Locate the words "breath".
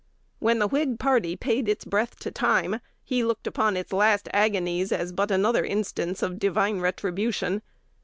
1.85-2.17